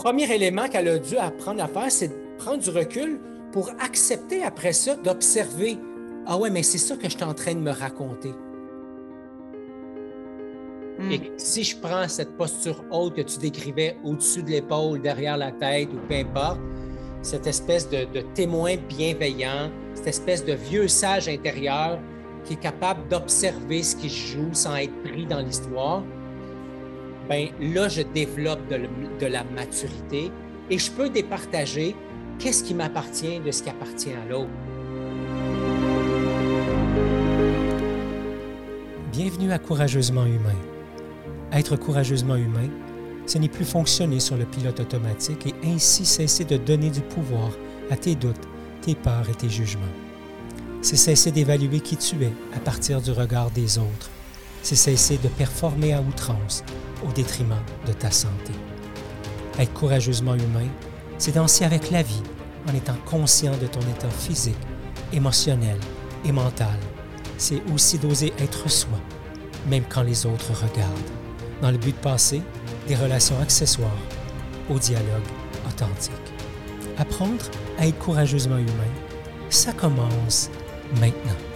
[0.00, 3.20] premier élément qu'elle a dû apprendre à faire, c'est de prendre du recul
[3.52, 5.76] pour accepter après ça d'observer.
[6.26, 8.32] Ah ouais, mais c'est ça que je suis en train de me raconter.
[11.10, 11.22] Et Mm.
[11.36, 15.90] si je prends cette posture haute que tu décrivais au-dessus de l'épaule, derrière la tête
[15.92, 16.60] ou peu importe,
[17.20, 21.98] cette espèce de, de témoin bienveillant, cette espèce de vieux sage intérieur
[22.44, 26.02] qui est capable d'observer ce qui se joue sans être pris dans l'histoire,
[27.30, 30.32] ben là, je développe de, la maturité
[30.68, 31.94] et je peux départager
[32.40, 34.50] qu'est-ce qui m'appartient de ce qui appartient à l'autre.
[39.12, 40.58] Bienvenue à Courageusement Humain.
[41.52, 42.68] Être courageusement humain,
[43.26, 47.52] ce n'est plus fonctionner sur le pilote automatique et ainsi cesser de donner du pouvoir
[47.90, 48.48] à tes doutes,
[48.82, 49.82] tes peurs et tes jugements.
[50.82, 54.10] C'est cesser d'évaluer qui tu es à partir du regard des autres.
[54.62, 56.62] C'est cesser de performer à outrance
[57.06, 58.52] au détriment de ta santé.
[59.58, 60.68] Être courageusement humain,
[61.18, 62.22] c'est danser avec la vie
[62.68, 64.56] en étant conscient de ton état physique,
[65.12, 65.78] émotionnel
[66.24, 66.78] et mental.
[67.38, 68.98] C'est aussi d'oser être soi,
[69.66, 71.10] même quand les autres regardent,
[71.62, 72.42] dans le but de passer
[72.86, 73.90] des relations accessoires
[74.68, 75.26] au dialogue
[75.66, 76.12] authentique.
[76.98, 77.44] Apprendre
[77.78, 78.92] à être courageusement humain,
[79.48, 80.50] ça commence
[81.00, 81.49] maintenant.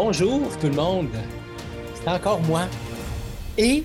[0.00, 1.08] Bonjour tout le monde,
[1.92, 2.66] c'est encore moi
[3.58, 3.82] et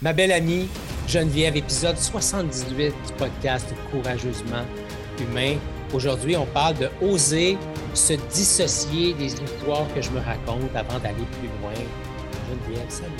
[0.00, 0.68] ma belle amie
[1.08, 4.62] Geneviève, épisode 78 du podcast Courageusement
[5.20, 5.56] Humain.
[5.92, 7.58] Aujourd'hui, on parle de oser
[7.92, 11.74] se dissocier des histoires que je me raconte avant d'aller plus loin.
[12.48, 13.12] Geneviève, salut,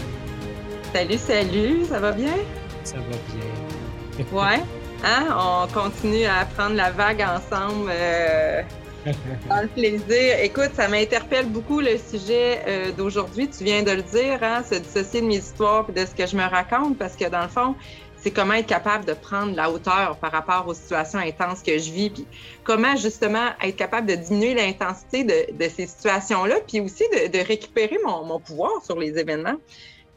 [0.95, 2.37] Salut, salut, ça va bien?
[2.85, 4.27] ça va bien.
[4.33, 4.63] Ouais.
[5.05, 5.27] Hein?
[5.37, 8.63] On continue à prendre la vague ensemble euh,
[9.49, 10.39] dans le plaisir.
[10.43, 13.49] Écoute, ça m'interpelle beaucoup le sujet euh, d'aujourd'hui.
[13.49, 14.63] Tu viens de le dire, hein?
[14.63, 17.43] se dissocier de mes histoires et de ce que je me raconte, parce que dans
[17.43, 17.75] le fond,
[18.17, 21.91] c'est comment être capable de prendre la hauteur par rapport aux situations intenses que je
[21.91, 22.27] vis, puis
[22.65, 28.41] comment justement être capable de diminuer l'intensité de, ces situations-là, puis aussi de, récupérer mon,
[28.41, 29.57] pouvoir sur les événements.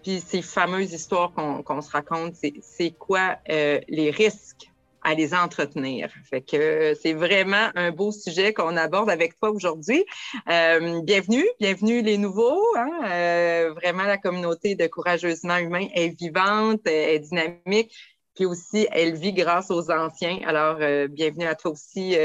[0.04, 4.71] Puis ces fameuses histoires qu'on se raconte, c'est quoi euh, les risques?
[5.04, 6.12] À les entretenir.
[6.30, 10.06] Fait que euh, c'est vraiment un beau sujet qu'on aborde avec toi aujourd'hui.
[10.50, 12.64] Euh, bienvenue, bienvenue les nouveaux.
[12.78, 12.90] Hein?
[13.06, 17.94] Euh, vraiment, la communauté de Courageusement Humain est vivante, est dynamique.
[18.36, 20.40] Puis aussi, elle vit grâce aux anciens.
[20.46, 20.78] Alors,
[21.10, 22.16] bienvenue à toi aussi,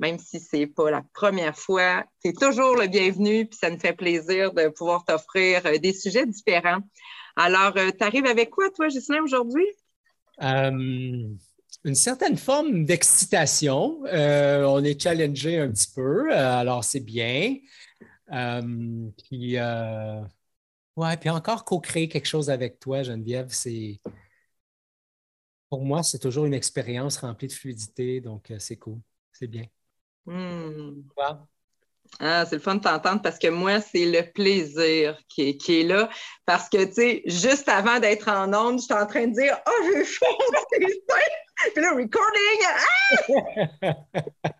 [0.00, 2.04] même si c'est pas la première fois.
[2.24, 6.24] Tu es toujours le bienvenu, puis ça me fait plaisir de pouvoir t'offrir des sujets
[6.24, 6.80] différents.
[7.36, 9.66] Alors, tu arrives avec quoi, toi, Gislain, aujourd'hui?
[11.84, 14.04] Une certaine forme d'excitation.
[14.06, 17.56] Euh, on est challengé un petit peu, euh, alors c'est bien.
[18.32, 19.56] Euh, puis,
[20.96, 24.00] ouais, puis encore co-créer quelque chose avec toi, Geneviève, c'est.
[25.68, 29.00] Pour moi, c'est toujours une expérience remplie de fluidité, donc c'est cool.
[29.32, 29.64] C'est bien.
[30.26, 31.02] Hmm.
[31.16, 31.48] Wow.
[32.20, 35.80] Ah, c'est le fun de t'entendre parce que moi, c'est le plaisir qui est, qui
[35.80, 36.10] est là.
[36.44, 39.84] Parce que, tu sais, juste avant d'être en onde, j'étais en train de dire Oh,
[39.94, 40.26] j'ai chaud,
[40.70, 40.80] c'est.
[41.74, 42.60] Puis là, recording.
[42.66, 43.94] Ah!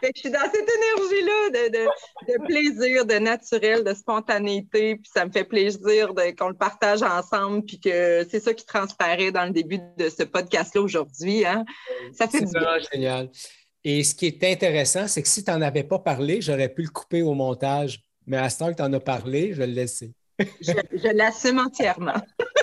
[0.00, 4.96] fait que je suis dans cette énergie-là de, de, de plaisir, de naturel, de spontanéité.
[4.96, 7.64] Puis ça me fait plaisir qu'on le partage ensemble.
[7.64, 11.44] Puis que c'est ça qui transparaît dans le début de ce podcast-là aujourd'hui.
[11.46, 11.64] Hein?
[12.12, 12.60] Ça fait du bien.
[12.60, 13.30] vraiment génial.
[13.84, 16.82] Et ce qui est intéressant, c'est que si tu n'en avais pas parlé, j'aurais pu
[16.82, 18.00] le couper au montage.
[18.26, 20.12] Mais à ce temps que tu en as parlé, je vais le laisser.
[20.38, 22.20] Je, je l'assume entièrement.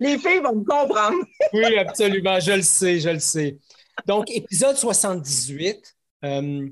[0.00, 1.16] Les filles vont me comprendre.
[1.52, 3.58] Oui, absolument, je le sais, je le sais.
[4.06, 6.68] Donc, épisode 78, euh,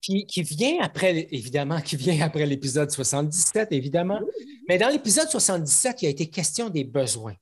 [0.00, 4.20] qui, qui vient après, évidemment, qui vient après l'épisode 77, évidemment.
[4.68, 7.34] Mais dans l'épisode 77, il a été question des besoins.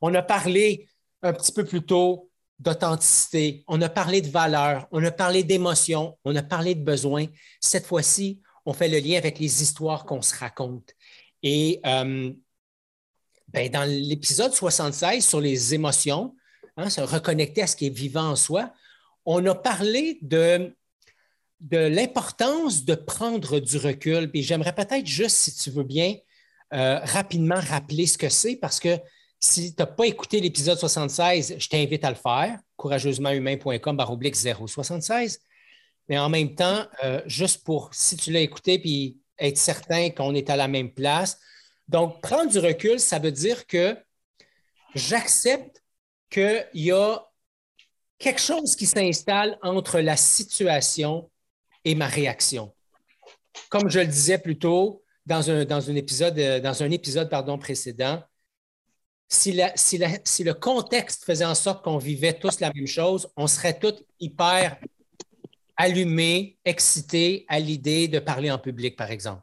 [0.00, 0.88] On a parlé
[1.22, 6.18] un petit peu plus tôt d'authenticité, on a parlé de valeur, on a parlé d'émotion,
[6.24, 7.26] on a parlé de besoins.
[7.60, 10.92] Cette fois-ci, on fait le lien avec les histoires qu'on se raconte.
[11.42, 12.32] Et euh,
[13.48, 16.34] ben, dans l'épisode 76 sur les émotions,
[16.76, 18.72] hein, se reconnecter à ce qui est vivant en soi,
[19.24, 20.74] on a parlé de,
[21.60, 24.30] de l'importance de prendre du recul.
[24.30, 26.16] Puis j'aimerais peut-être juste, si tu veux bien,
[26.74, 28.98] euh, rapidement rappeler ce que c'est, parce que
[29.40, 35.40] si tu n'as pas écouté l'épisode 76, je t'invite à le faire, courageusementhumain.com baroblique 076.
[36.08, 40.34] Mais en même temps, euh, juste pour, si tu l'as écouté, puis être certain qu'on
[40.34, 41.38] est à la même place.
[41.88, 43.96] Donc, prendre du recul, ça veut dire que
[44.94, 45.82] j'accepte
[46.30, 47.26] qu'il y a
[48.18, 51.30] quelque chose qui s'installe entre la situation
[51.84, 52.74] et ma réaction.
[53.70, 58.22] Comme je le disais plus tôt, dans un, épisode, dans un épisode pardon, précédent,
[59.28, 64.02] si, le contexte faisait en sorte qu'on vivait tous la même chose, on serait tous
[64.20, 64.78] hyper
[65.76, 69.42] allumés, excités à l'idée de parler en public, par exemple.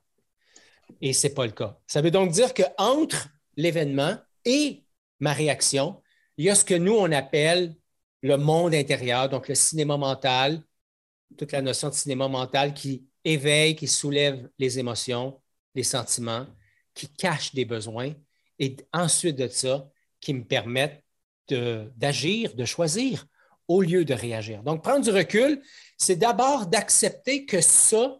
[1.01, 1.77] Et ce n'est pas le cas.
[1.87, 4.85] Ça veut donc dire qu'entre l'événement et
[5.19, 6.01] ma réaction,
[6.37, 7.75] il y a ce que nous, on appelle
[8.21, 10.63] le monde intérieur, donc le cinéma mental,
[11.37, 15.41] toute la notion de cinéma mental qui éveille, qui soulève les émotions,
[15.73, 16.47] les sentiments,
[16.93, 18.13] qui cache des besoins
[18.59, 19.89] et ensuite de ça,
[20.19, 21.03] qui me permettent
[21.49, 23.25] d'agir, de, choisir
[23.67, 24.63] au lieu de réagir.
[24.63, 25.61] Donc, prendre du recul,
[25.97, 28.19] c'est d'abord d'accepter que ça,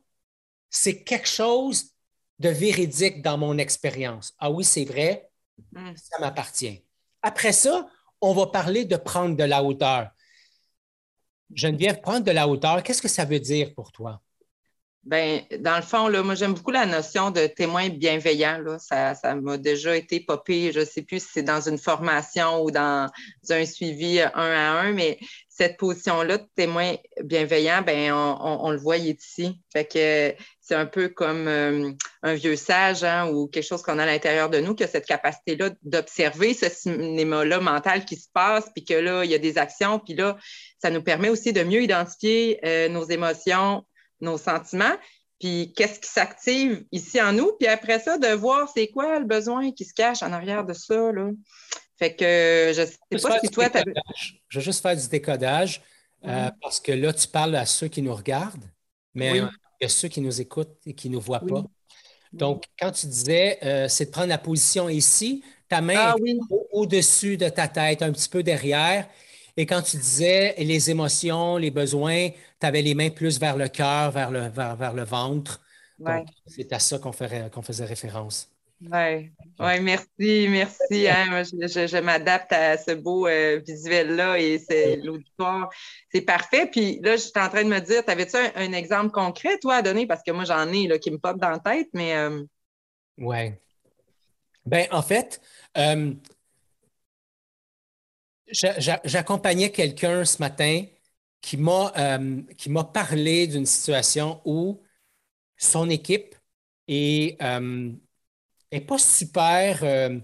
[0.70, 1.95] c'est quelque chose
[2.40, 4.34] de véridique dans mon expérience.
[4.40, 5.30] Ah oui, c'est vrai,
[5.72, 5.96] mm.
[5.96, 6.84] ça m'appartient.
[7.22, 7.88] Après ça,
[8.22, 10.10] on va parler de prendre de la hauteur.
[11.54, 14.22] Geneviève, prendre de la hauteur, qu'est-ce que ça veut dire pour toi?
[15.06, 18.58] Ben, dans le fond, là, moi, j'aime beaucoup la notion de témoin bienveillant.
[18.58, 18.80] Là.
[18.80, 20.72] Ça, ça m'a déjà été popé.
[20.72, 23.12] Je ne sais plus si c'est dans une formation ou dans
[23.52, 28.98] un suivi un à un, mais cette position-là de témoin bienveillant, ben, on, le voit,
[28.98, 29.62] ici.
[29.72, 31.92] Fait que c'est un peu comme euh,
[32.24, 34.88] un vieux sage hein, ou quelque chose qu'on a à l'intérieur de nous, qui a
[34.88, 39.38] cette capacité-là d'observer ce cinéma-là mental qui se passe, puis que là, il y a
[39.38, 40.36] des actions, puis là,
[40.82, 43.86] ça nous permet aussi de mieux identifier euh, nos émotions,
[44.22, 44.96] nos sentiments,
[45.40, 49.26] puis qu'est-ce qui s'active ici en nous, puis après ça, de voir c'est quoi le
[49.26, 51.12] besoin qui se cache en arrière de ça.
[51.12, 51.30] Là.
[51.98, 53.80] Fait que je ne sais pas si toi, tu
[54.50, 55.82] Je vais juste faire du décodage
[56.26, 56.52] euh, mhm.
[56.62, 58.70] parce que là, tu parles à ceux qui nous regardent,
[59.14, 59.50] mais il
[59.82, 61.64] y a ceux qui nous écoutent et qui ne nous voient pas.
[62.34, 66.16] Donc, quand tu disais, euh, c'est de prendre la position ici, ta main ah
[66.72, 69.08] au-dessus de ta tête, un petit peu derrière,
[69.58, 72.30] et quand tu disais les émotions, les besoins,
[72.60, 75.62] tu avais les mains plus vers le cœur, vers le, vers, le ventre.
[76.46, 78.50] C'est à ça qu'on faisait référence.
[78.82, 81.08] Oui, ouais, merci, merci.
[81.08, 81.44] Hein.
[81.44, 85.70] je, m'adapte à ce beau euh, visuel-là et c'est l'auditoire.
[86.12, 86.68] C'est parfait.
[86.70, 89.82] Puis là, je suis en train de me dire, t'avais-tu un, exemple concret, toi, à
[89.82, 90.06] donner?
[90.06, 92.16] Parce que moi, j'en ai là, qui me pop dans la tête, mais.
[92.16, 92.44] Euh,
[93.18, 93.54] oui.
[94.66, 95.42] Ben, en fait,
[95.78, 96.14] euh,
[98.52, 100.86] J'accompagnais quelqu'un ce matin
[101.42, 104.82] qui m'a euh, parlé d'une situation où
[105.58, 106.36] son équipe
[106.88, 107.92] est, euh,
[108.88, 110.20] pas super euh,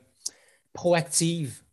[0.73, 1.63] proactive.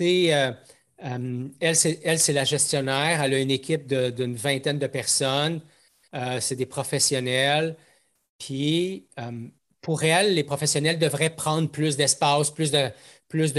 [0.00, 3.22] elle, c'est la gestionnaire.
[3.22, 5.60] Elle a une équipe d'une vingtaine de personnes.
[6.40, 7.76] c'est des professionnels.
[8.38, 9.08] Puis,
[9.80, 12.90] pour elle, les professionnels devraient prendre plus d'espace, plus de,
[13.34, 13.52] plus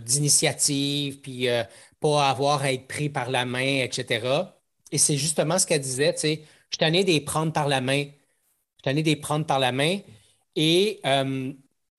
[0.00, 1.64] d'initiatives, puis euh,
[2.00, 4.54] pas avoir à être pris par la main, etc.
[4.92, 8.04] Et c'est justement ce qu'elle disait, tu sais, je tenais des prendre par la main.
[8.78, 9.98] Je tenais des prendre par la main.
[10.56, 11.52] Et euh,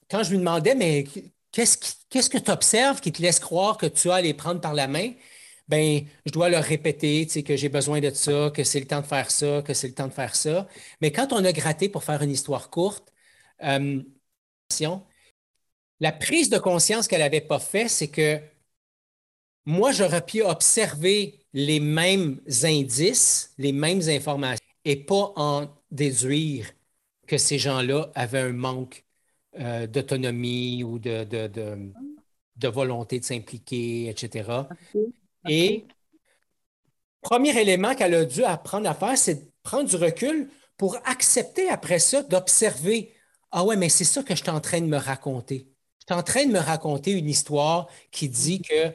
[0.09, 1.05] quand je lui demandais, mais
[1.51, 1.77] qu'est-ce,
[2.09, 4.73] qu'est-ce que tu observes qui te laisse croire que tu as à les prendre par
[4.73, 5.11] la main?
[5.67, 8.87] Ben, je dois leur répéter tu sais, que j'ai besoin de ça, que c'est le
[8.87, 10.67] temps de faire ça, que c'est le temps de faire ça.
[11.01, 13.11] Mais quand on a gratté pour faire une histoire courte,
[13.63, 14.01] euh,
[16.03, 18.37] la prise de conscience qu'elle n'avait pas fait, c'est que
[19.65, 26.69] moi, j'aurais pu observer les mêmes indices, les mêmes informations, et pas en déduire
[27.25, 29.05] que ces gens-là avaient un manque
[29.57, 34.67] euh, d'autonomie ou de, de, volonté de s'impliquer, etc.
[35.47, 35.85] Et
[37.21, 41.69] premier élément qu'elle a dû apprendre à faire, c'est de prendre du recul pour accepter
[41.69, 43.13] après ça d'observer.
[43.51, 45.72] Ah ouais, mais c'est ça que je suis en train de me raconter
[46.05, 48.93] suis en train de me raconter une histoire qui dit que,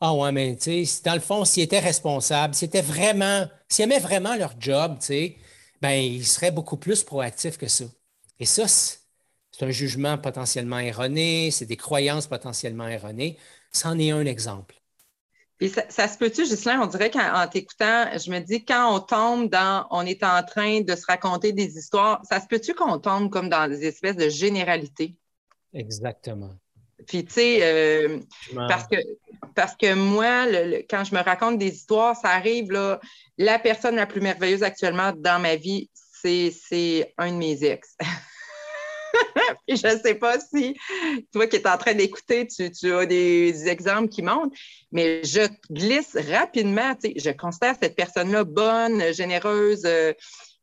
[0.00, 3.84] ah ouais, mais tu sais, dans le fond, s'ils étaient responsables, s'ils étaient vraiment, s'ils
[3.84, 5.36] aimaient vraiment leur job, tu sais,
[5.82, 7.84] ben, ils seraient beaucoup plus proactifs que ça.
[8.38, 13.38] Et ça, c'est un jugement potentiellement erroné, c'est des croyances potentiellement erronées.
[13.72, 14.76] C'en est un exemple.
[15.62, 19.50] Et ça, se peut-tu, Gislain, on dirait qu'en t'écoutant, je me dis, quand on tombe
[19.50, 23.28] dans, on est en train de se raconter des histoires, ça se peut-tu qu'on tombe
[23.28, 25.16] comme dans des espèces de généralités?
[25.72, 26.54] Exactement.
[27.06, 28.18] Puis, tu sais, euh,
[28.68, 28.96] parce, que,
[29.54, 30.46] parce que moi,
[30.88, 33.00] quand je me raconte des histoires, ça arrive, là,
[33.38, 35.90] la personne la plus merveilleuse actuellement dans ma vie,
[36.22, 37.96] c'est un de mes ex.
[39.66, 40.76] Puis je ne sais pas si
[41.32, 44.54] toi qui es en train d'écouter, tu, tu, as des exemples qui montent,
[44.92, 46.94] mais je glisse rapidement.
[46.94, 50.12] Tu sais, je considère cette personne-là bonne, généreuse, euh,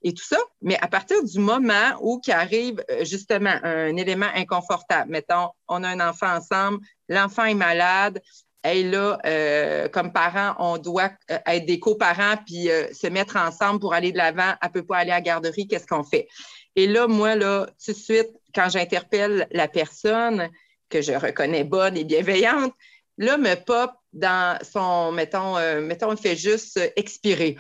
[0.04, 0.38] et tout ça.
[0.62, 5.90] Mais à partir du moment où arrive euh, justement un élément inconfortable, mettons, on a
[5.90, 8.22] un enfant ensemble, l'enfant est malade,
[8.64, 13.80] hey là, euh, comme parents, on doit euh, être des coparents puis se mettre ensemble
[13.80, 14.54] pour aller de l'avant.
[14.62, 16.28] Elle ne peut pas aller à la garderie, qu'est-ce qu'on fait?
[16.76, 20.50] Et là, moi, là, tout de suite, quand j'interpelle la personne
[20.90, 22.74] que je reconnais bonne et bienveillante,
[23.18, 27.58] là, me pop dans son, mettons, mettons, il fait juste expirer.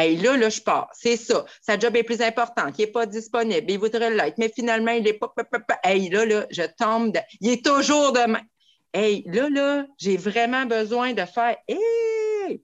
[0.00, 0.88] Hey, là, là, je pars.
[0.94, 1.44] C'est ça.
[1.60, 3.70] Sa job est plus important, qui n'est pas disponible.
[3.70, 5.30] Il voudrait l'être, mais finalement, il n'est pas.
[5.84, 7.18] Hey, là, là, je tombe.
[7.42, 8.40] Il est toujours demain.
[8.94, 12.62] Hey, là, là, j'ai vraiment besoin de faire Hey,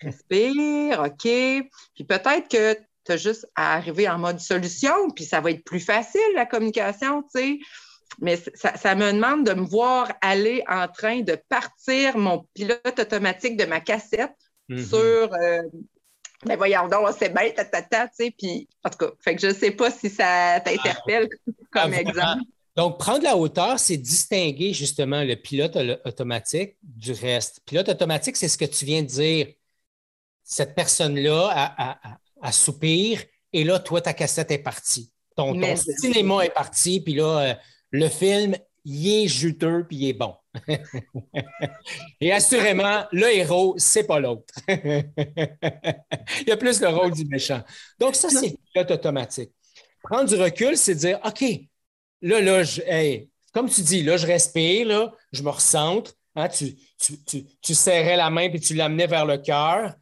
[0.00, 1.22] respire, OK.
[1.24, 2.74] Puis peut-être que
[3.04, 6.46] tu as juste à arriver en mode solution, puis ça va être plus facile, la
[6.46, 7.58] communication, tu sais.
[8.20, 13.56] Mais ça, me demande de me voir aller en train de partir mon pilote automatique
[13.56, 14.36] de ma cassette
[14.68, 14.88] mm-hmm.
[14.88, 15.62] sur euh,
[16.44, 19.34] ben voyons donc, c'est bien, ta, ta, ta, tu sais, puis en tout cas, fait
[19.34, 22.42] que je ne sais pas si ça t'interpelle ah, comme ah, exemple.
[22.76, 27.60] Donc, prendre la hauteur, c'est distinguer justement le pilote automatique du reste.
[27.66, 29.48] Pilote automatique, c'est ce que tu viens de dire.
[30.44, 35.12] Cette personne-là a, a, soupir et là, toi, ta cassette est partie.
[35.36, 37.54] Ton, cinéma est parti, puis là, euh,
[37.90, 40.34] le film, il est juteux, puis il est bon.
[42.20, 44.54] et assurément, le héros, c'est pas l'autre.
[44.68, 45.04] il
[46.46, 47.62] y a plus le rôle du méchant.
[47.98, 48.56] Donc, ça, c'est
[48.90, 49.50] automatique.
[50.02, 51.44] Prendre du recul, c'est dire, OK,
[52.22, 52.80] Là, là, je,
[53.52, 56.12] comme tu dis, là, je respire, là, je me recentre.
[56.36, 56.76] Hein, tu,
[57.62, 59.94] tu, serrais la main puis tu l'amenais vers le cœur.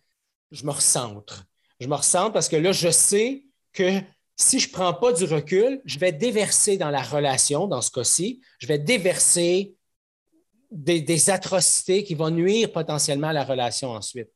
[0.50, 1.44] Je me recentre.
[1.80, 4.00] Je me recentre parce que là, je sais que
[4.40, 7.90] si je ne prends pas du recul, je vais déverser dans la relation, dans ce
[7.90, 9.74] cas-ci, je vais déverser
[10.70, 14.28] des, des, atrocités qui vont nuire potentiellement à la relation ensuite.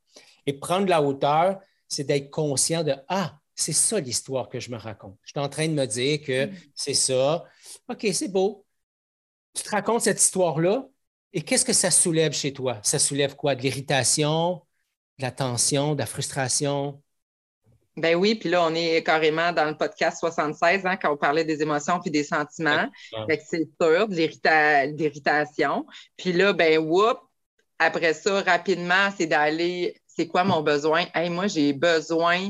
[0.45, 4.77] Et prendre la hauteur, c'est d'être conscient de Ah, c'est ça l'histoire que je me
[4.77, 5.17] raconte.
[5.23, 6.55] Je suis en train de me dire que mm.
[6.75, 7.45] c'est ça.
[7.87, 8.65] OK, c'est beau.
[9.53, 10.87] Tu te racontes cette histoire-là
[11.31, 12.79] et qu'est-ce que ça soulève chez toi?
[12.83, 13.55] Ça soulève quoi?
[13.55, 14.61] De l'irritation,
[15.19, 17.01] de la tension, de la frustration?
[17.95, 21.45] Ben oui, puis là, on est carrément dans le podcast 76, hein, quand on parlait
[21.45, 22.89] des émotions puis des sentiments.
[23.27, 25.85] c'est sûr, de l'irritation.
[26.17, 27.19] Puis là, ben, whoop,
[27.77, 31.05] après ça, rapidement, c'est d'aller, c'est quoi mon besoin?
[31.13, 32.49] Hey, moi, j'ai besoin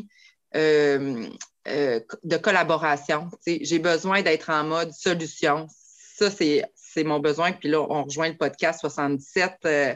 [0.55, 1.27] euh,
[1.67, 3.29] euh, de collaboration.
[3.45, 5.67] J'ai besoin d'être en mode solution.
[5.69, 7.51] Ça, c'est mon besoin.
[7.51, 9.95] Puis là, on rejoint le podcast 77 euh,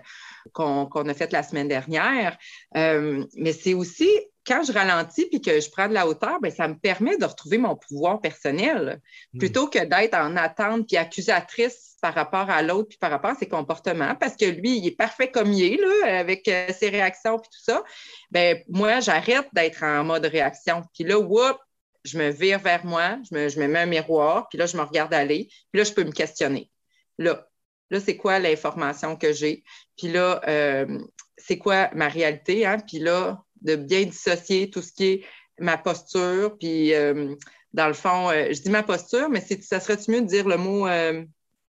[0.53, 2.37] qu'on a fait la semaine dernière.
[2.73, 4.09] mais c'est aussi
[4.47, 7.25] quand je ralentis puis que je prends de la hauteur, bien, ça me permet de
[7.25, 9.01] retrouver mon pouvoir personnel
[9.33, 9.39] hmm.
[9.39, 13.35] plutôt que d'être en attente puis accusatrice par rapport à l'autre puis par rapport à
[13.35, 16.89] ses comportements parce que lui, il est parfait comme il est là, avec euh, ses
[16.89, 17.83] réactions puis tout ça.
[18.31, 20.83] Bien, moi, j'arrête d'être en mode réaction.
[20.93, 21.57] Puis là, whoop,
[22.05, 24.77] je me vire vers moi, je me, je me mets un miroir, puis là, je
[24.77, 26.71] me regarde aller, puis là, je peux me questionner.
[27.17, 27.45] Là,
[27.89, 29.63] là c'est quoi l'information que j'ai?
[29.97, 30.99] Puis là, euh,
[31.37, 32.65] c'est quoi ma réalité?
[32.65, 32.77] Hein?
[32.79, 35.21] Puis là, de bien dissocier tout ce qui est
[35.59, 36.57] ma posture.
[36.57, 37.35] Puis, euh,
[37.73, 40.57] dans le fond, euh, je dis ma posture, mais ça serait-tu mieux de dire le
[40.57, 41.23] mot euh,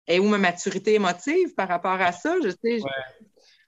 [0.07, 2.37] est où ma maturité émotive par rapport à ça?
[2.43, 2.81] Je sais,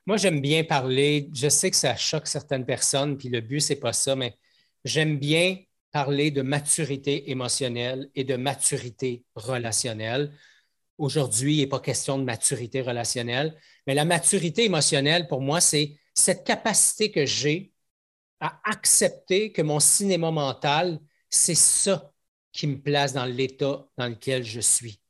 [0.07, 1.29] Moi, j'aime bien parler.
[1.33, 4.35] Je sais que ça choque certaines personnes, puis le but, c'est pas ça, mais
[4.85, 5.59] j'aime bien
[5.93, 10.33] parler de maturité émotionnelle et de maturité relationnelle.
[10.97, 13.55] Aujourd'hui, il n'est pas question de maturité relationnelle,
[13.87, 17.72] mais la maturité émotionnelle, pour moi, c'est cette capacité que j'ai
[18.43, 20.99] à accepter que mon cinéma mental,
[21.31, 22.13] c'est ça
[22.51, 25.01] qui me place dans l'état dans lequel je suis.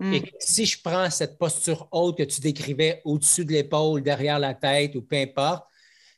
[0.00, 0.12] Hmm.
[0.12, 4.52] Et si je prends cette posture haute que tu décrivais au-dessus de l'épaule, derrière la
[4.52, 5.64] tête ou peu importe,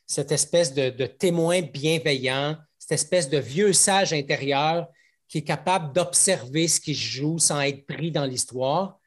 [0.07, 4.87] cette espèce de, témoin bienveillant, cette espèce de vieux sage intérieur
[5.27, 8.99] qui est capable d'observer ce qui se joue sans être pris dans l'histoire,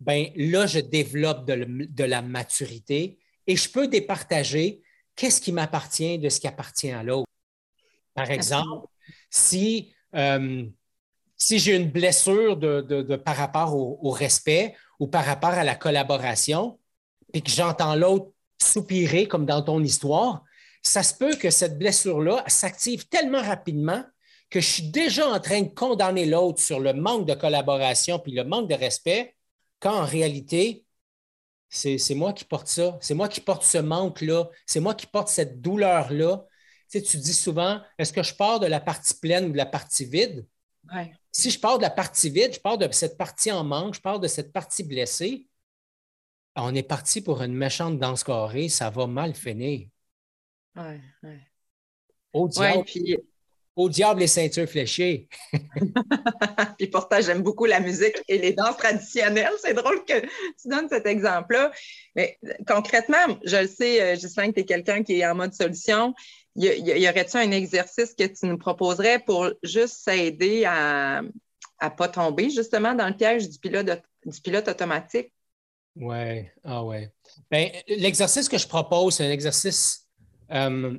[0.00, 4.82] ben là, je développe de, de, la maturité et je peux départager
[5.20, 7.28] qu'est-ce qui m'appartient de ce qui appartient à l'autre?
[8.14, 8.86] Par exemple,
[9.28, 10.64] si, euh,
[11.36, 16.78] si j'ai une blessure de, par rapport au, respect ou par rapport à la collaboration,
[17.34, 20.42] et que j'entends l'autre soupirer comme dans ton histoire,
[20.82, 24.02] ça se peut que cette blessure-là s'active tellement rapidement
[24.48, 28.32] que je suis déjà en train de condamner l'autre sur le manque de collaboration puis
[28.32, 29.36] le manque de respect,
[29.80, 30.86] quand en réalité,
[31.70, 32.98] c'est moi qui porte ça.
[33.00, 34.48] C'est moi qui porte ce manque-là.
[34.66, 36.44] C'est moi qui porte cette douleur-là.
[36.90, 39.56] Tu, sais, tu dis souvent, est-ce que je pars de la partie pleine ou de
[39.56, 40.46] la partie vide?
[41.30, 44.00] Si je pars de la partie vide, je pars de cette partie en manque, je
[44.00, 45.46] pars de cette partie blessée,
[46.56, 49.88] on est parti pour une méchante danse carrée, ça va mal finir.
[50.76, 51.38] Oui, oui.
[52.32, 52.84] Au diable.
[52.84, 53.16] puis
[53.76, 55.28] Au diable les ceintures fléchées.
[56.78, 59.52] Puis pourtant, j'aime beaucoup la musique et les danses traditionnelles.
[59.62, 61.70] C'est drôle que tu donnes cet exemple-là.
[62.16, 65.54] Mais concrètement, je le sais, euh, Gislain, que tu es quelqu'un qui est en mode
[65.54, 66.14] solution.
[66.56, 66.66] Y,
[67.00, 72.50] y, aurait-il un exercice que tu nous proposerais pour juste s'aider à ne pas tomber
[72.50, 73.86] justement dans le piège du pilote,
[74.26, 75.32] du pilote automatique?
[75.96, 77.12] Oui, ah ouais.
[77.50, 80.08] Ben, l'exercice que je propose, c'est un exercice
[80.52, 80.96] euh,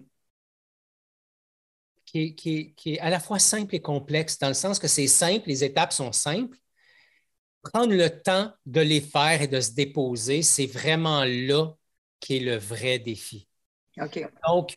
[2.12, 5.64] qui, est à la fois simple et complexe, dans le sens que c'est simple, les
[5.64, 6.58] étapes sont simples.
[7.62, 11.74] Prendre le temps de les faire et de se déposer, c'est vraiment là
[12.20, 13.48] qui est le vrai défi.
[14.48, 14.76] Donc,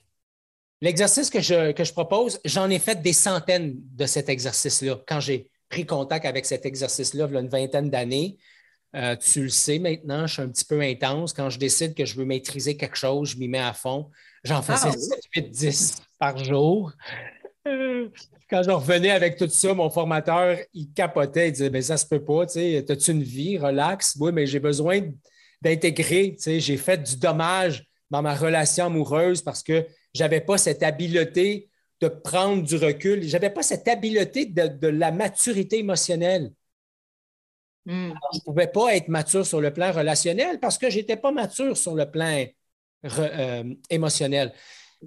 [0.81, 5.03] l'exercice que je, que je propose, j'en ai fait des centaines de cet exercice-là.
[5.07, 8.39] Quand j'ai pris contact avec cet exercice-là, il y a une vingtaine d'années,
[8.95, 11.33] euh, tu le sais maintenant, je suis un petit peu intense.
[11.33, 14.11] Quand je décide que je veux maîtriser quelque chose, je m'y mets à fond.
[14.45, 16.93] J'en faisais 7, 8, 10 par jour.
[17.67, 18.09] Euh,
[18.51, 21.49] quand je revenais avec tout ça, mon formateur, il capotait.
[21.49, 24.17] Il disait Mais ça se peut pas, tu sais, as-tu une vie, relax?
[24.21, 25.01] Oui, mais j'ai besoin
[25.63, 26.35] d'intégrer.
[26.37, 30.59] Tu sais, j'ai fait du dommage dans ma relation amoureuse parce que je n'avais pas
[30.59, 31.71] cette habileté
[32.01, 33.23] de prendre du recul.
[33.23, 36.53] Je n'avais pas cette habileté de la maturité émotionnelle.
[37.87, 38.15] Hmm.
[38.33, 41.33] je ne pouvais pas être mature sur le plan relationnel parce que je n'étais pas
[41.33, 42.47] mature sur le plan
[43.05, 44.53] euh, émotionnel.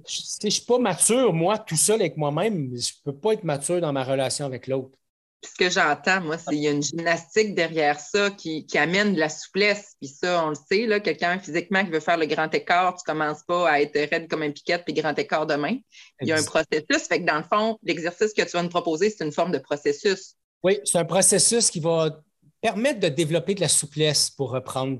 [0.05, 3.33] Si je ne suis pas mature, moi, tout seul avec moi-même, je ne peux pas
[3.33, 4.97] être mature dans ma relation avec l'autre.
[5.43, 9.19] Ce que j'entends, moi, c'est qu'il y a une gymnastique derrière ça qui, amène de
[9.19, 9.95] la souplesse.
[9.99, 13.03] Puis ça, on le sait, là, quelqu'un physiquement qui veut faire le grand écart, tu
[13.07, 15.77] ne commences pas à être raide comme un piquette puis grand écart demain.
[16.21, 17.07] Il y a un processus.
[17.07, 19.59] Fait que dans le fond, l'exercice que tu vas nous proposer, c'est une forme de
[19.59, 20.35] processus.
[20.63, 22.19] Oui, c'est un processus qui va
[22.59, 24.99] permettre de développer de la souplesse pour reprendre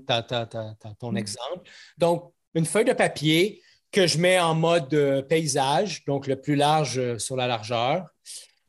[1.00, 1.18] ton mm.
[1.18, 1.70] exemple.
[1.98, 3.62] Donc, une feuille de papier
[3.92, 8.08] que je mets en mode euh, paysage, donc le plus large euh, sur la largeur.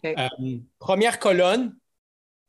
[0.04, 0.28] Euh,
[0.78, 1.76] première colonne,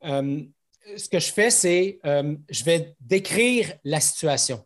[0.02, 4.64] ce que je fais, c'est je vais décrire la situation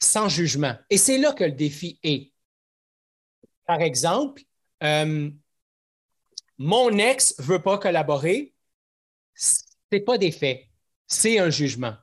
[0.00, 0.74] sans jugement.
[0.90, 2.32] Et c'est là que le défi est.
[3.64, 4.42] Par exemple,
[6.58, 8.52] mon ex ne veut pas collaborer,
[9.34, 10.66] ce n'est pas des faits
[11.12, 11.94] c'est un jugement.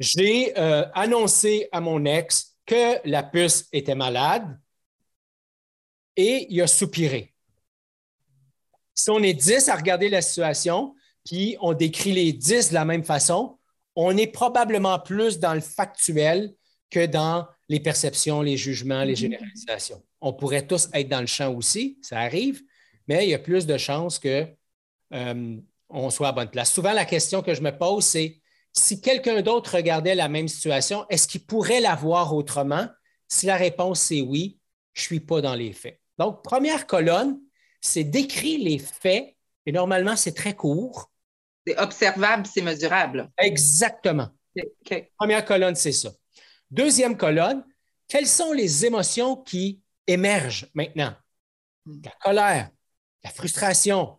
[0.00, 4.58] J'ai euh, annoncé à mon ex que la puce était malade
[6.16, 7.34] et il a soupiré.
[8.94, 10.94] Si on est dix à regarder la situation,
[11.26, 13.58] puis on décrit les dix de la même façon,
[13.94, 16.54] on est probablement plus dans le factuel
[16.88, 19.16] que dans les perceptions, les jugements, les mm-hmm.
[19.16, 20.02] généralisations.
[20.22, 22.62] On pourrait tous être dans le champ aussi, ça arrive,
[23.06, 24.46] mais il y a plus de chances que
[25.12, 25.56] euh,
[25.90, 26.72] on soit à bonne place.
[26.72, 28.39] Souvent, la question que je me pose, c'est
[28.72, 32.88] si quelqu'un d'autre regardait la même situation, est-ce qu'il pourrait la voir autrement?
[33.28, 34.58] Si la réponse c'est oui,
[34.92, 36.00] je ne suis pas dans les faits.
[36.18, 37.40] Donc, première colonne,
[37.80, 39.34] c'est décrire les faits,
[39.66, 41.10] et normalement, c'est très court.
[41.66, 43.30] C'est observable, c'est mesurable.
[43.38, 44.28] Exactement.
[45.16, 46.10] Première colonne, c'est ça.
[46.70, 47.64] Deuxième colonne,
[48.08, 51.14] quelles sont les émotions qui émergent maintenant?
[51.86, 52.00] Hmm.
[52.04, 52.70] La colère,
[53.24, 54.18] la frustration,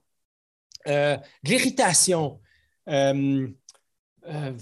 [0.88, 2.42] euh, l'irritation,
[2.90, 3.48] euh,
[4.28, 4.54] euh,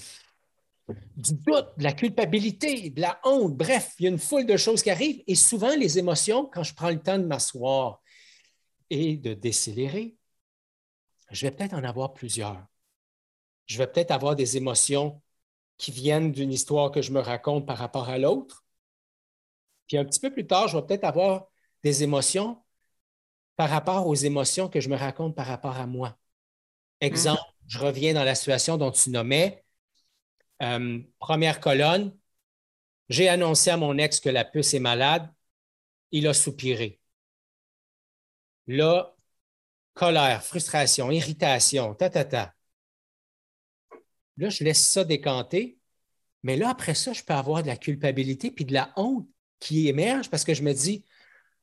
[1.16, 3.56] du doute, de la culpabilité, de la honte.
[3.56, 6.64] Bref, il y a une foule de choses qui arrivent et souvent les émotions, quand
[6.64, 8.02] je prends le temps de m'asseoir
[8.90, 10.16] et de décélérer,
[11.32, 12.66] je vais peut-être en avoir plusieurs.
[13.68, 15.22] Je vais peut-être avoir des émotions
[15.78, 18.66] qui viennent d'une histoire que je me raconte par rapport à l'autre.
[19.88, 21.48] Puis un petit peu plus tard, je vais peut-être avoir
[21.84, 22.62] des émotions
[23.56, 26.18] par rapport aux émotions que je me raconte par rapport à moi.
[27.02, 27.42] Exemple.
[27.70, 29.64] Je reviens dans la situation dont tu nommais.
[30.62, 32.14] Euh, première colonne,
[33.08, 35.32] j'ai annoncé à mon ex que la puce est malade.
[36.12, 37.00] Il a soupiré.
[38.68, 39.16] Là,
[39.94, 42.54] colère, frustration, irritation, ta, ta, ta.
[44.38, 45.78] Là, je laisse ça décanter.
[46.44, 49.28] Mais là, après ça, je peux avoir de la culpabilité puis de la honte
[49.60, 51.06] qui émerge parce que je me dis,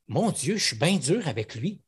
[0.08, 1.82] mon Dieu, je suis bien dur avec lui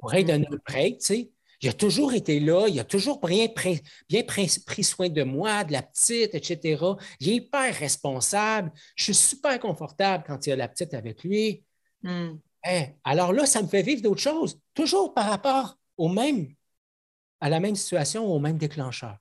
[0.00, 1.30] pourrait donner un tu sais.
[1.62, 4.48] Il a toujours été là, il a toujours bien, pris, bien pris,
[4.82, 6.82] soin de moi, de la petite, etc.
[7.20, 8.72] Il est hyper responsable.
[8.96, 11.62] Je suis super confortable quand il y a la petite avec lui.
[12.02, 12.36] Hmm.
[12.66, 16.48] Eh, alors là, ça me fait vivre d'autres choses, toujours par rapport au même,
[17.40, 19.16] à la même situation, au même déclencheur.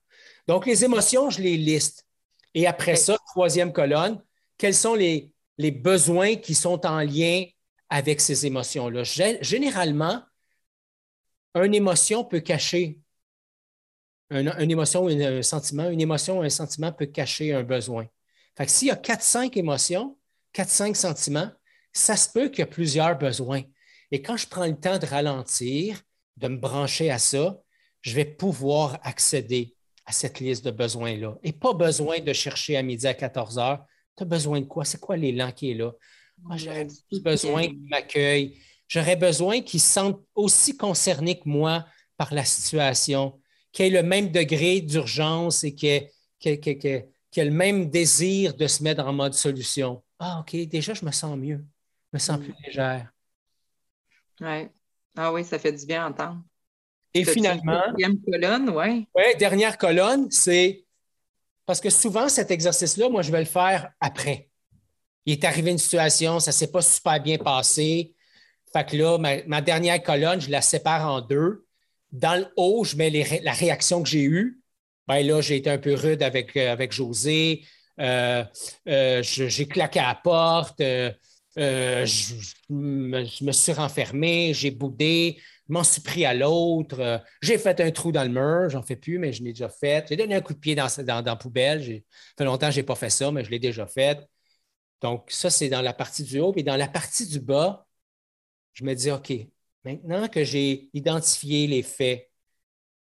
[0.48, 2.06] Donc, les émotions, je les liste.
[2.54, 4.22] Et après ça, troisième colonne,
[4.58, 7.46] quels sont les, les besoins qui sont en lien
[7.90, 9.04] avec ces émotions-là?
[9.42, 10.22] Généralement,
[11.56, 13.00] une émotion peut cacher
[14.32, 18.06] une, émotion un sentiment, une émotion ou un sentiment peut cacher un besoin.
[18.56, 20.18] Fait que s'il y a 4-5 émotions,
[20.54, 21.52] 4-5 sentiments,
[21.94, 23.64] ça se peut qu'il y a plusieurs besoins.
[24.12, 26.02] Et quand je prends le temps de ralentir,
[26.38, 27.60] de me brancher à ça,
[28.02, 31.36] je vais pouvoir accéder à cette liste de besoins-là.
[31.44, 33.86] Et pas besoin de chercher à midi à 14 heures.
[34.16, 34.86] Tu as besoin de quoi?
[34.86, 35.92] C'est quoi l'élan qui est là?
[36.42, 36.88] Moi, j'aurais
[37.22, 38.60] besoin qu'ils m'accueillent.
[38.90, 41.86] J'aurais besoin qu'ils se sentent aussi concernés que moi
[42.18, 43.40] par la situation,
[43.72, 46.10] qu'ils aient le même degré d'urgence et qu'ils
[46.44, 50.04] aient, le même désir de se mettre en mode solution.
[50.18, 51.64] Ah, OK, déjà, je me sens mieux.
[52.12, 52.44] Je me sens mm.
[52.44, 53.14] plus légère.
[54.42, 54.68] Oui.
[55.16, 56.42] Ah oui, ça fait du bien à entendre.
[57.14, 57.84] Et finalement.
[57.92, 59.08] Deuxième colonne, oui.
[59.16, 60.84] Oui, dernière colonne, c'est
[61.66, 64.50] parce que souvent, cet exercice-là, moi, je vais le faire après.
[65.26, 68.16] Il est arrivé une situation, ça ne s'est pas super bien passé.
[68.72, 71.66] Fait que là, ma, dernière colonne, je la sépare en deux.
[72.12, 73.10] Dans le haut, je mets
[73.44, 74.62] la réaction que j'ai eue.
[75.08, 77.66] Ben là, j'ai été un peu rude avec, euh, avec José.
[78.00, 78.44] Euh,
[78.88, 80.80] euh, j'ai claqué à la porte.
[80.80, 82.34] je,
[82.70, 87.24] me, suis renfermé, j'ai boudé, m'en suis pris à l'autre.
[87.42, 90.06] J'ai fait un trou dans le mur, j'en fais plus, mais je l'ai déjà fait.
[90.08, 91.84] J'ai donné un coup de pied dans, dans, la poubelle.
[91.84, 91.92] Ça
[92.38, 94.20] fait longtemps que je n'ai pas fait ça, mais je l'ai déjà fait.
[95.02, 96.54] Donc, ça, c'est dans la partie du haut.
[96.56, 97.88] Et dans la partie du bas,
[98.80, 99.34] je me dis, OK,
[99.84, 102.32] maintenant que j'ai identifié les faits,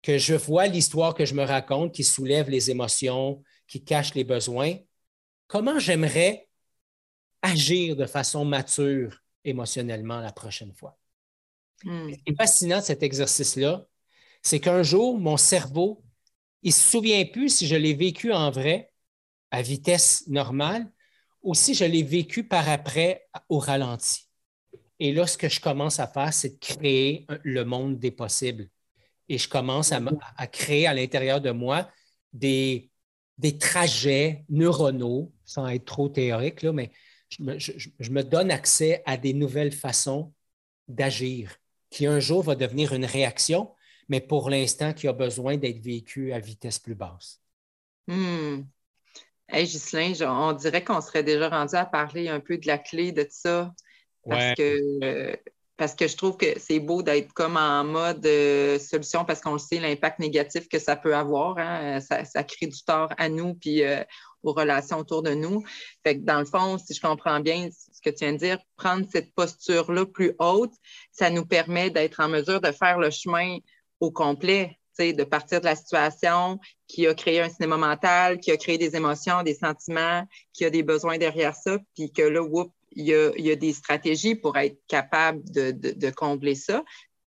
[0.01, 4.23] que je vois l'histoire que je me raconte qui soulève les émotions, qui cache les
[4.23, 4.75] besoins,
[5.47, 6.47] comment j'aimerais
[7.41, 10.97] agir de façon mature émotionnellement la prochaine fois?
[11.83, 12.13] Hmm.
[12.13, 13.85] Ce qui est fascinant de cet exercice-là,
[14.41, 16.05] c'est qu'un jour, mon cerveau,
[16.63, 18.93] il ne se souvient plus si je l'ai vécu en vrai
[19.51, 20.89] à vitesse normale
[21.43, 24.24] ou si je l'ai vécu par après au ralenti.
[24.99, 28.69] Et là, ce que je commence à faire, c'est de créer le monde des possibles.
[29.27, 31.89] Et je commence à, créer à l'intérieur de moi
[32.31, 32.91] des,
[33.37, 36.91] des, trajets neuronaux, sans être trop théorique, là, mais
[37.29, 40.31] je me donne accès à des nouvelles façons
[40.87, 41.57] d'agir
[41.89, 43.73] qui un jour va devenir une réaction,
[44.09, 47.41] mais pour l'instant qui a besoin d'être vécu à vitesse plus basse.
[48.07, 48.63] Hmm.
[49.47, 49.67] Hey,
[50.23, 53.73] on dirait qu'on serait déjà rendu à parler un peu de la clé de ça.
[54.27, 55.37] Parce, que,
[55.77, 59.53] parce que je trouve que c'est beau d'être comme en mode euh, solution parce qu'on
[59.53, 61.57] le sait, l'impact négatif que ça peut avoir.
[61.57, 61.99] Hein.
[61.99, 64.03] Ça, crée du tort à nous puis euh,
[64.43, 65.63] aux relations autour de nous.
[66.03, 68.59] Fait que dans le fond, si je comprends bien ce que tu viens de dire,
[68.77, 70.73] prendre cette posture-là plus haute,
[71.11, 73.57] ça nous permet d'être en mesure de faire le chemin
[73.99, 78.57] au complet, de partir de la situation qui a créé un cinéma mental, qui a
[78.57, 82.71] créé des émotions, des sentiments, qui a des besoins derrière ça, puis que là, whoop,
[82.95, 86.83] il y a, des stratégies pour être capable de, combler ça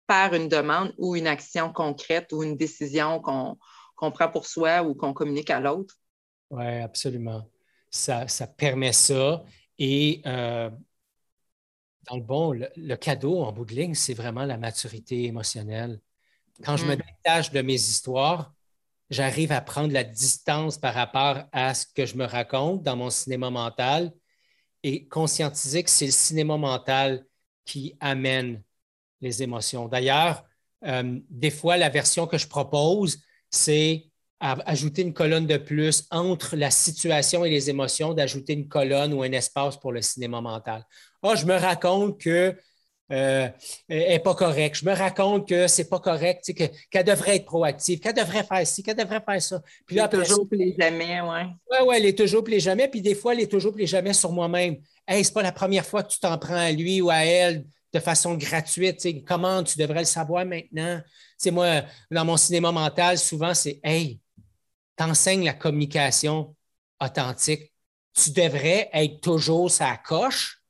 [0.06, 4.94] par une demande ou une action concrète ou une décision qu'on prend pour soi ou
[4.94, 5.94] qu'on communique à l'autre?
[6.50, 7.48] Oui, absolument.
[7.90, 9.44] Ça, permet ça.
[9.78, 10.70] Et euh,
[12.08, 16.00] dans le bon, le, cadeau en bout de ligne, c'est vraiment la maturité émotionnelle.
[16.64, 16.98] Quand je me mm.
[16.98, 18.52] détache de mes histoires,
[19.10, 23.10] j'arrive à prendre la distance par rapport à ce que je me raconte dans mon
[23.10, 24.12] cinéma mental
[24.82, 27.24] et conscientiser que c'est le cinéma mental
[27.64, 28.62] qui amène
[29.20, 29.88] les émotions.
[29.88, 30.44] D'ailleurs,
[30.86, 33.18] euh, des fois, la version que je propose,
[33.50, 39.12] c'est ajouter une colonne de plus entre la situation et les émotions, d'ajouter une colonne
[39.12, 40.86] ou un espace pour le cinéma mental.
[41.22, 42.56] Ah, je me raconte que
[43.12, 43.48] euh,
[43.88, 44.76] n'est pas correcte.
[44.76, 46.52] Je me raconte que c'est pas correct,
[46.90, 49.62] qu'elle devrait être proactive, qu'elle devrait faire ci, qu'elle devrait faire ça.
[49.86, 51.38] Puis là, toujours plus jamais, oui.
[51.70, 52.88] Oui, oui, elle est toujours plus jamais.
[52.88, 54.76] Puis des fois, elle est toujours plus jamais sur moi-même.
[55.06, 57.64] Hey, c'est pas la première fois que tu t'en prends à lui ou à elle
[57.92, 59.24] de façon gratuite.
[59.26, 61.00] Comment tu devrais le savoir maintenant?
[61.36, 64.20] C'est moi, dans mon cinéma mental, souvent, c'est Hey,
[64.94, 66.54] t'enseignes la communication
[67.00, 67.72] authentique.
[68.12, 70.62] Tu devrais être toujours sa coche?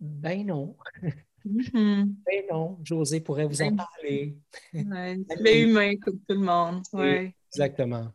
[0.00, 0.76] Ben non.
[1.46, 2.14] Mm-hmm.
[2.26, 4.36] Ben non, José pourrait vous en ben, parler.
[4.72, 5.18] Ouais,
[5.62, 6.82] humain comme tout le monde.
[6.92, 7.34] Ouais.
[7.52, 8.08] Exactement.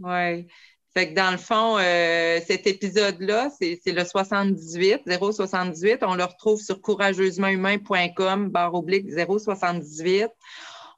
[0.00, 0.46] Oui.
[0.94, 6.02] Fait que dans le fond, euh, cet épisode-là, c'est le 78, 078.
[6.02, 10.28] On le retrouve sur courageusementhumain.com, barre oblique 078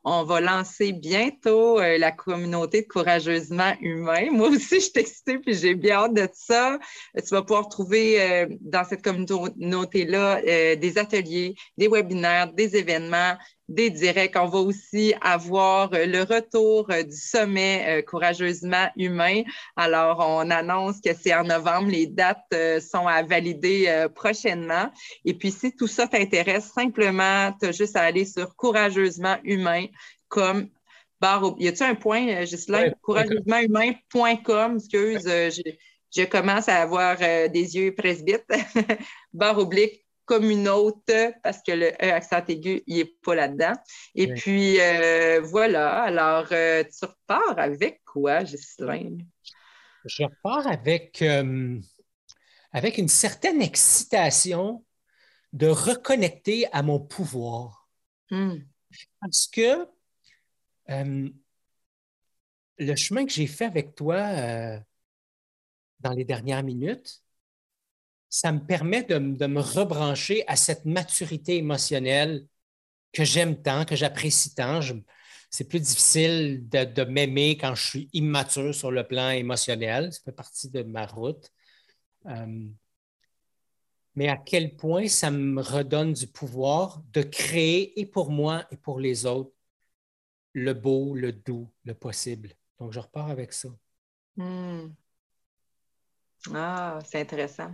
[0.04, 4.30] on va lancer bientôt euh, la communauté de courageusement humain.
[4.30, 6.78] Moi aussi, je suis excitée puis j'ai bien hâte de ça.
[7.16, 13.36] Tu vas pouvoir trouver euh, dans cette communauté-là euh, des ateliers, des webinaires, des événements,
[13.68, 14.36] des directs.
[14.36, 19.42] On va aussi avoir euh, le retour euh, du sommet euh, courageusement humain.
[19.76, 21.90] Alors, on annonce que c'est en novembre.
[21.90, 24.90] Les dates sont à valider prochainement.
[25.24, 29.86] Et puis, si tout ça t'intéresse, simplement, tu as juste à aller sur courageusement humain
[30.28, 30.68] comme
[31.20, 31.54] barre.
[31.58, 32.92] Y a-t-il un point, Gislain?
[33.02, 34.76] courageusementhumain.com.
[34.76, 35.62] Excuse, je,
[36.14, 38.44] je, commence à avoir des yeux presbytes.
[39.32, 43.74] barre oblique comme une autre, parce que le E accent aigu, il n'est pas là-dedans.
[44.14, 46.02] Et puis, euh, voilà.
[46.02, 49.18] Alors, euh, tu repars avec quoi, Ghislain?
[50.04, 51.78] Je repars avec, euh,
[52.72, 54.84] avec une certaine excitation
[55.52, 57.88] de reconnecter à mon pouvoir.
[58.30, 58.56] Hmm.
[59.20, 59.86] Parce que
[60.88, 64.80] le chemin que j'ai fait avec toi
[66.00, 67.23] dans les dernières minutes,
[68.34, 69.16] ça me permet de,
[69.46, 72.48] me rebrancher à cette maturité émotionnelle
[73.12, 74.80] que j'aime tant, que j'apprécie tant.
[75.50, 80.12] c'est plus difficile de, m'aimer quand je suis immature sur le plan émotionnel.
[80.12, 81.48] Ça fait partie de ma route.
[82.26, 82.68] Euh,
[84.16, 88.76] mais à quel point ça me redonne du pouvoir de créer, et pour moi et
[88.76, 89.54] pour les autres,
[90.54, 92.50] le beau, le doux, le possible.
[92.80, 93.68] Donc, je repars avec ça.
[94.36, 94.88] Hmm.
[96.52, 97.70] Ah, c'est intéressant.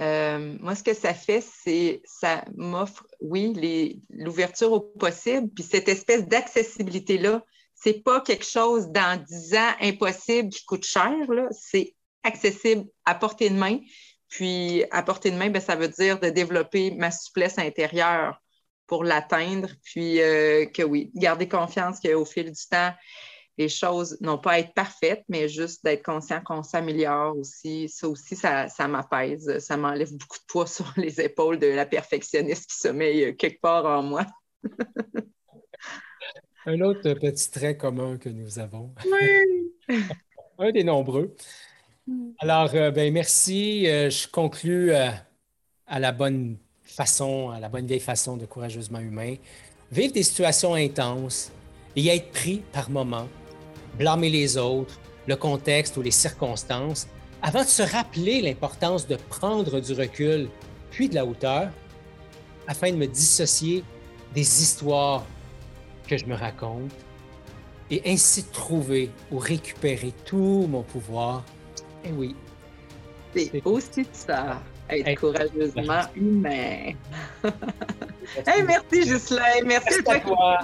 [0.00, 5.88] Euh, moi, ce que ça fait, c'est ça m'offre, oui, l'ouverture au possible, puis cette
[5.88, 11.12] espèce d'accessibilité-là, c'est pas quelque chose dans 10 ans impossible qui coûte cher,
[11.50, 13.78] c'est accessible à portée de main.
[14.28, 18.40] Puis à portée de main, ben, ça veut dire de développer ma souplesse intérieure
[18.86, 22.92] pour l'atteindre, puis euh, que oui, garder confiance qu'au fil du temps,
[23.56, 27.88] les choses n'ont pas à être parfaites, mais juste d'être conscient qu'on s'améliore aussi.
[27.88, 29.58] Ça aussi, ça, m'apaise.
[29.60, 33.60] Ça m'enlève beaucoup de poids sur les épaules de la perfectionniste qui sommeille euh, quelque
[33.60, 34.26] part en moi.
[36.66, 38.94] Un autre petit trait commun que nous avons.
[39.04, 39.98] Oui.
[40.58, 41.36] Un des nombreux.
[42.38, 43.86] Alors, euh, ben, merci.
[43.86, 45.24] Euh, je conclus à
[45.98, 49.36] la bonne façon, à la bonne vieille façon de courageusement humain.
[49.92, 51.52] Vivre des situations intenses
[51.94, 53.28] et y être pris par moments
[53.98, 57.06] blâmer les autres, le contexte ou les circonstances,
[57.42, 60.48] avant de se rappeler l'importance de prendre du recul,
[60.90, 61.70] puis de la hauteur,
[62.66, 63.84] afin de me dissocier
[64.34, 65.24] des histoires
[66.08, 66.92] que je me raconte
[67.90, 71.44] et ainsi trouver ou récupérer tout mon pouvoir.
[72.04, 72.36] Et eh oui.
[73.34, 76.92] C'est aussi ça, être courageusement humain.
[78.46, 79.64] hey, merci, Ghislain.
[79.66, 80.58] Merci, à toi.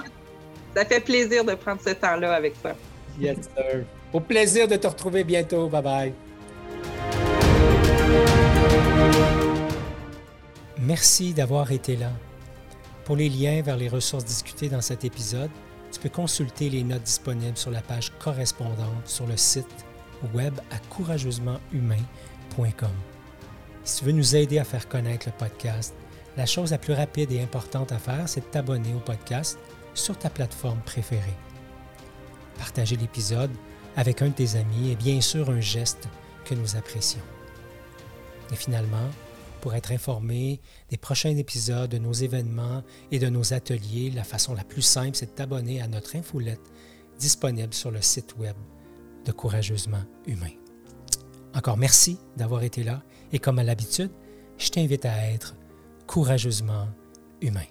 [0.75, 2.73] Ça fait plaisir de prendre ce temps-là avec toi.
[4.13, 5.69] Au plaisir de te retrouver bientôt.
[5.69, 6.13] Bye bye.
[10.79, 12.11] Merci d'avoir été là.
[13.05, 15.49] Pour les liens vers les ressources discutées dans cet épisode,
[15.91, 19.85] tu peux consulter les notes disponibles sur la page correspondante sur le site
[20.33, 22.89] web à courageusementhumain.com.
[23.83, 25.93] Si tu veux nous aider à faire connaître le podcast,
[26.37, 29.57] la chose la plus rapide et importante à faire, c'est de t'abonner au podcast
[29.93, 31.35] sur ta plateforme préférée
[32.57, 33.51] partager l'épisode
[33.95, 36.07] avec un de tes amis est bien sûr un geste
[36.45, 37.21] que nous apprécions.
[38.51, 39.09] Et finalement,
[39.61, 40.59] pour être informé
[40.89, 45.15] des prochains épisodes, de nos événements et de nos ateliers, la façon la plus simple,
[45.15, 46.71] c'est de t'abonner à notre infolette
[47.19, 48.55] disponible sur le site web
[49.25, 50.51] de Courageusement Humain.
[51.53, 54.11] Encore merci d'avoir été là et comme à l'habitude,
[54.57, 55.55] je t'invite à être
[56.07, 56.87] courageusement
[57.41, 57.65] humain.